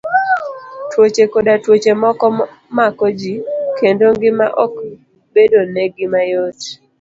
[0.89, 2.25] Tuoche koda tuoche moko
[2.77, 3.33] mako ji,
[3.77, 4.75] kendo ngima ok
[5.33, 6.59] bedonegi mayot.